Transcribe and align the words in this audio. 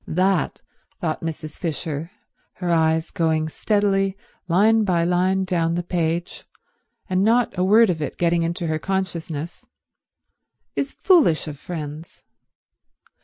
That, 0.07 0.63
thought 0.99 1.21
Mrs. 1.21 1.59
Fisher, 1.59 2.09
her 2.53 2.71
eyes 2.71 3.11
going 3.11 3.49
steadily 3.49 4.17
line 4.47 4.83
by 4.83 5.03
line 5.03 5.43
down 5.43 5.75
the 5.75 5.83
page 5.83 6.43
and 7.07 7.21
not 7.23 7.55
a 7.55 7.63
word 7.63 7.91
of 7.91 8.01
it 8.01 8.17
getting 8.17 8.41
through 8.41 8.45
into 8.47 8.65
her 8.65 8.79
consciousness, 8.79 9.67
is 10.75 10.91
foolish 10.93 11.47
of 11.47 11.59
friends. 11.59 12.23